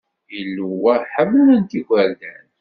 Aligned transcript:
Ilew-a 0.37 0.95
ḥemmlen-t 1.13 1.71
igerdan. 1.79 2.45